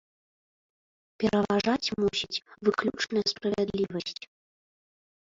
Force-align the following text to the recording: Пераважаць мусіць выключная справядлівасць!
Пераважаць 1.23 1.93
мусіць 2.03 2.39
выключная 2.69 3.23
справядлівасць! 3.33 4.17